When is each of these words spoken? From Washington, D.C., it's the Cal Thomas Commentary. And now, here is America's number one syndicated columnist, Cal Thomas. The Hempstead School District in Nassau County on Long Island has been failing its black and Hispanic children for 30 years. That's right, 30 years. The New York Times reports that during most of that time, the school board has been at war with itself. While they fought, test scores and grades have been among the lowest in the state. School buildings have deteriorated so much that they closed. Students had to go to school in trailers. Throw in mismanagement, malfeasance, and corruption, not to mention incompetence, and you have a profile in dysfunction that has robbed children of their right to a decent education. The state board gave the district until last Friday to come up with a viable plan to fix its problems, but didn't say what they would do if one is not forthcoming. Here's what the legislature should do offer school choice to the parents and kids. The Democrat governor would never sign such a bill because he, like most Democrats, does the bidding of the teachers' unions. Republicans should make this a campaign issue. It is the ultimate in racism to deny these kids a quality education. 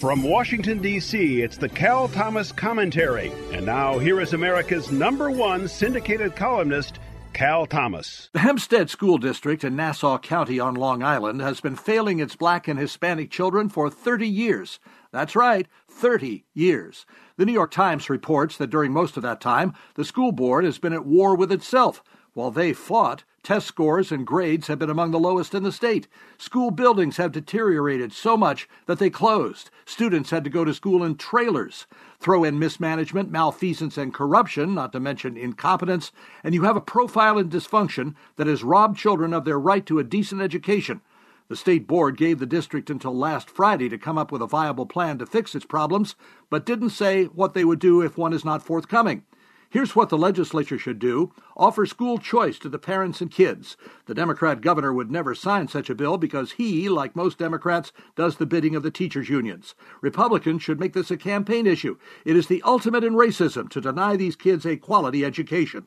From 0.00 0.22
Washington, 0.22 0.78
D.C., 0.80 1.42
it's 1.42 1.56
the 1.56 1.68
Cal 1.68 2.06
Thomas 2.06 2.52
Commentary. 2.52 3.32
And 3.52 3.66
now, 3.66 3.98
here 3.98 4.20
is 4.20 4.32
America's 4.32 4.92
number 4.92 5.28
one 5.28 5.66
syndicated 5.66 6.36
columnist, 6.36 7.00
Cal 7.32 7.66
Thomas. 7.66 8.30
The 8.32 8.38
Hempstead 8.38 8.90
School 8.90 9.18
District 9.18 9.64
in 9.64 9.74
Nassau 9.74 10.16
County 10.18 10.60
on 10.60 10.76
Long 10.76 11.02
Island 11.02 11.40
has 11.40 11.60
been 11.60 11.74
failing 11.74 12.20
its 12.20 12.36
black 12.36 12.68
and 12.68 12.78
Hispanic 12.78 13.32
children 13.32 13.68
for 13.68 13.90
30 13.90 14.28
years. 14.28 14.78
That's 15.10 15.34
right, 15.34 15.66
30 15.90 16.44
years. 16.54 17.04
The 17.36 17.44
New 17.44 17.52
York 17.52 17.72
Times 17.72 18.08
reports 18.08 18.56
that 18.58 18.70
during 18.70 18.92
most 18.92 19.16
of 19.16 19.24
that 19.24 19.40
time, 19.40 19.74
the 19.96 20.04
school 20.04 20.30
board 20.30 20.64
has 20.64 20.78
been 20.78 20.92
at 20.92 21.06
war 21.06 21.34
with 21.34 21.50
itself. 21.50 22.04
While 22.34 22.50
they 22.50 22.72
fought, 22.72 23.24
test 23.42 23.66
scores 23.66 24.12
and 24.12 24.26
grades 24.26 24.66
have 24.66 24.78
been 24.78 24.90
among 24.90 25.10
the 25.10 25.18
lowest 25.18 25.54
in 25.54 25.62
the 25.62 25.72
state. 25.72 26.06
School 26.36 26.70
buildings 26.70 27.16
have 27.16 27.32
deteriorated 27.32 28.12
so 28.12 28.36
much 28.36 28.68
that 28.86 28.98
they 28.98 29.10
closed. 29.10 29.70
Students 29.86 30.30
had 30.30 30.44
to 30.44 30.50
go 30.50 30.64
to 30.64 30.74
school 30.74 31.02
in 31.02 31.16
trailers. 31.16 31.86
Throw 32.20 32.44
in 32.44 32.58
mismanagement, 32.58 33.30
malfeasance, 33.30 33.96
and 33.96 34.12
corruption, 34.12 34.74
not 34.74 34.92
to 34.92 35.00
mention 35.00 35.36
incompetence, 35.36 36.12
and 36.44 36.54
you 36.54 36.62
have 36.62 36.76
a 36.76 36.80
profile 36.80 37.38
in 37.38 37.48
dysfunction 37.48 38.14
that 38.36 38.46
has 38.46 38.62
robbed 38.62 38.98
children 38.98 39.32
of 39.32 39.44
their 39.44 39.58
right 39.58 39.86
to 39.86 39.98
a 39.98 40.04
decent 40.04 40.40
education. 40.42 41.00
The 41.48 41.56
state 41.56 41.86
board 41.86 42.18
gave 42.18 42.40
the 42.40 42.46
district 42.46 42.90
until 42.90 43.16
last 43.16 43.48
Friday 43.48 43.88
to 43.88 43.96
come 43.96 44.18
up 44.18 44.30
with 44.30 44.42
a 44.42 44.46
viable 44.46 44.84
plan 44.84 45.16
to 45.18 45.26
fix 45.26 45.54
its 45.54 45.64
problems, 45.64 46.14
but 46.50 46.66
didn't 46.66 46.90
say 46.90 47.24
what 47.24 47.54
they 47.54 47.64
would 47.64 47.78
do 47.78 48.02
if 48.02 48.18
one 48.18 48.34
is 48.34 48.44
not 48.44 48.62
forthcoming. 48.62 49.24
Here's 49.70 49.94
what 49.94 50.08
the 50.08 50.16
legislature 50.16 50.78
should 50.78 50.98
do 50.98 51.32
offer 51.54 51.84
school 51.84 52.16
choice 52.16 52.58
to 52.60 52.70
the 52.70 52.78
parents 52.78 53.20
and 53.20 53.30
kids. 53.30 53.76
The 54.06 54.14
Democrat 54.14 54.62
governor 54.62 54.94
would 54.94 55.10
never 55.10 55.34
sign 55.34 55.68
such 55.68 55.90
a 55.90 55.94
bill 55.94 56.16
because 56.16 56.52
he, 56.52 56.88
like 56.88 57.14
most 57.14 57.36
Democrats, 57.36 57.92
does 58.16 58.36
the 58.36 58.46
bidding 58.46 58.74
of 58.74 58.82
the 58.82 58.90
teachers' 58.90 59.28
unions. 59.28 59.74
Republicans 60.00 60.62
should 60.62 60.80
make 60.80 60.94
this 60.94 61.10
a 61.10 61.18
campaign 61.18 61.66
issue. 61.66 61.98
It 62.24 62.34
is 62.34 62.46
the 62.46 62.62
ultimate 62.62 63.04
in 63.04 63.12
racism 63.12 63.68
to 63.68 63.80
deny 63.80 64.16
these 64.16 64.36
kids 64.36 64.64
a 64.64 64.78
quality 64.78 65.22
education. 65.22 65.86